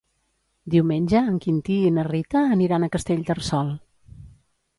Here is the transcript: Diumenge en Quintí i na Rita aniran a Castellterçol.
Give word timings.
Diumenge 0.75 1.21
en 1.31 1.37
Quintí 1.43 1.77
i 1.89 1.91
na 1.99 2.07
Rita 2.09 2.43
aniran 2.57 2.87
a 2.87 2.91
Castellterçol. 2.97 3.71